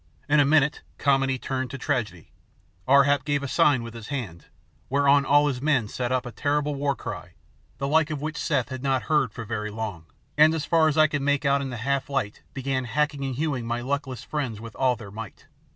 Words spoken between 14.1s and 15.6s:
friends with all their might.